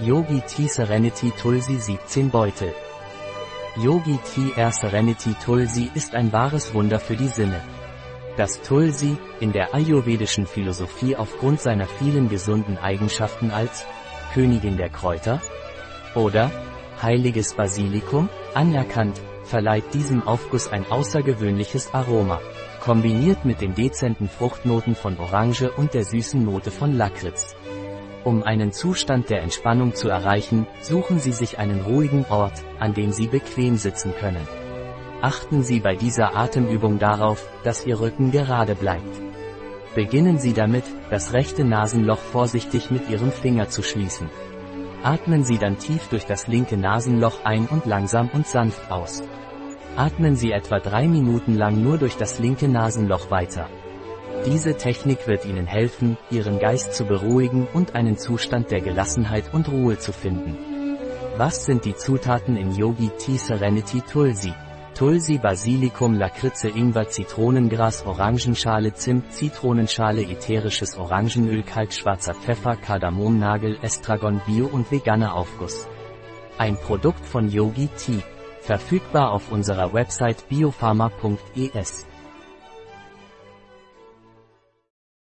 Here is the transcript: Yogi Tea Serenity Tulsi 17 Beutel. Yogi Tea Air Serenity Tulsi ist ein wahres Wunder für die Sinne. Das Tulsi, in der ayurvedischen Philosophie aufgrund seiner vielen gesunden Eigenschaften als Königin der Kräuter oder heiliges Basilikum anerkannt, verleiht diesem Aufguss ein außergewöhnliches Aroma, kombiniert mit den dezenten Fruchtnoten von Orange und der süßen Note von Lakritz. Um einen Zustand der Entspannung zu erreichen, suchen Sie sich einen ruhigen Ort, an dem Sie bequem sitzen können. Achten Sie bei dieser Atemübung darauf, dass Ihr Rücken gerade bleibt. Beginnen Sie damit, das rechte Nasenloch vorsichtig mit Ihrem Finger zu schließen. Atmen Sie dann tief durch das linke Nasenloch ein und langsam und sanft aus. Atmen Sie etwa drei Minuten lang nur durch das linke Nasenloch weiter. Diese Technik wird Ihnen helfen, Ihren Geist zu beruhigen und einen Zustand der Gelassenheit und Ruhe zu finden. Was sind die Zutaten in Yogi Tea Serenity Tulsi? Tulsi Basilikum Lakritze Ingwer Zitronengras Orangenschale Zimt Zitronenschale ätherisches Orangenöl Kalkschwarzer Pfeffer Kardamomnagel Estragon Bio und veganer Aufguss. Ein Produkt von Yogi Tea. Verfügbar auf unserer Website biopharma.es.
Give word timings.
Yogi 0.00 0.40
Tea 0.40 0.68
Serenity 0.68 1.30
Tulsi 1.32 1.76
17 1.76 2.30
Beutel. 2.30 2.72
Yogi 3.76 4.18
Tea 4.24 4.52
Air 4.56 4.72
Serenity 4.72 5.34
Tulsi 5.34 5.90
ist 5.94 6.14
ein 6.14 6.32
wahres 6.32 6.72
Wunder 6.72 6.98
für 6.98 7.14
die 7.14 7.28
Sinne. 7.28 7.60
Das 8.38 8.62
Tulsi, 8.62 9.18
in 9.40 9.52
der 9.52 9.74
ayurvedischen 9.74 10.46
Philosophie 10.46 11.14
aufgrund 11.14 11.60
seiner 11.60 11.86
vielen 11.86 12.30
gesunden 12.30 12.78
Eigenschaften 12.78 13.50
als 13.50 13.84
Königin 14.32 14.78
der 14.78 14.88
Kräuter 14.88 15.42
oder 16.14 16.50
heiliges 17.00 17.52
Basilikum 17.52 18.30
anerkannt, 18.54 19.20
verleiht 19.44 19.92
diesem 19.92 20.26
Aufguss 20.26 20.68
ein 20.72 20.90
außergewöhnliches 20.90 21.92
Aroma, 21.92 22.40
kombiniert 22.80 23.44
mit 23.44 23.60
den 23.60 23.74
dezenten 23.74 24.28
Fruchtnoten 24.28 24.94
von 24.94 25.18
Orange 25.18 25.70
und 25.70 25.92
der 25.92 26.04
süßen 26.04 26.42
Note 26.42 26.70
von 26.70 26.96
Lakritz. 26.96 27.54
Um 28.24 28.44
einen 28.44 28.72
Zustand 28.72 29.30
der 29.30 29.42
Entspannung 29.42 29.94
zu 29.96 30.08
erreichen, 30.08 30.68
suchen 30.80 31.18
Sie 31.18 31.32
sich 31.32 31.58
einen 31.58 31.80
ruhigen 31.80 32.24
Ort, 32.28 32.62
an 32.78 32.94
dem 32.94 33.10
Sie 33.10 33.26
bequem 33.26 33.76
sitzen 33.76 34.14
können. 34.14 34.46
Achten 35.20 35.64
Sie 35.64 35.80
bei 35.80 35.96
dieser 35.96 36.36
Atemübung 36.36 37.00
darauf, 37.00 37.48
dass 37.64 37.84
Ihr 37.84 37.98
Rücken 37.98 38.30
gerade 38.30 38.76
bleibt. 38.76 39.20
Beginnen 39.96 40.38
Sie 40.38 40.52
damit, 40.52 40.84
das 41.10 41.32
rechte 41.32 41.64
Nasenloch 41.64 42.18
vorsichtig 42.18 42.92
mit 42.92 43.10
Ihrem 43.10 43.32
Finger 43.32 43.68
zu 43.68 43.82
schließen. 43.82 44.30
Atmen 45.02 45.42
Sie 45.42 45.58
dann 45.58 45.78
tief 45.78 46.06
durch 46.08 46.24
das 46.24 46.46
linke 46.46 46.76
Nasenloch 46.76 47.44
ein 47.44 47.66
und 47.66 47.86
langsam 47.86 48.30
und 48.32 48.46
sanft 48.46 48.88
aus. 48.90 49.22
Atmen 49.96 50.36
Sie 50.36 50.52
etwa 50.52 50.78
drei 50.78 51.08
Minuten 51.08 51.56
lang 51.56 51.82
nur 51.82 51.98
durch 51.98 52.16
das 52.16 52.38
linke 52.38 52.68
Nasenloch 52.68 53.32
weiter. 53.32 53.68
Diese 54.46 54.76
Technik 54.76 55.28
wird 55.28 55.44
Ihnen 55.44 55.66
helfen, 55.66 56.16
Ihren 56.30 56.58
Geist 56.58 56.94
zu 56.94 57.04
beruhigen 57.04 57.68
und 57.72 57.94
einen 57.94 58.18
Zustand 58.18 58.70
der 58.70 58.80
Gelassenheit 58.80 59.52
und 59.52 59.68
Ruhe 59.68 59.98
zu 59.98 60.12
finden. 60.12 60.56
Was 61.36 61.64
sind 61.64 61.84
die 61.84 61.96
Zutaten 61.96 62.56
in 62.56 62.74
Yogi 62.74 63.10
Tea 63.18 63.38
Serenity 63.38 64.00
Tulsi? 64.00 64.52
Tulsi 64.94 65.38
Basilikum 65.38 66.14
Lakritze 66.14 66.68
Ingwer 66.68 67.08
Zitronengras 67.08 68.04
Orangenschale 68.04 68.92
Zimt 68.92 69.32
Zitronenschale 69.32 70.22
ätherisches 70.22 70.98
Orangenöl 70.98 71.62
Kalkschwarzer 71.62 72.34
Pfeffer 72.34 72.76
Kardamomnagel 72.76 73.78
Estragon 73.80 74.42
Bio 74.46 74.66
und 74.66 74.90
veganer 74.90 75.34
Aufguss. 75.34 75.88
Ein 76.58 76.76
Produkt 76.76 77.24
von 77.24 77.48
Yogi 77.48 77.88
Tea. 77.96 78.22
Verfügbar 78.60 79.32
auf 79.32 79.50
unserer 79.50 79.94
Website 79.94 80.48
biopharma.es. 80.48 82.06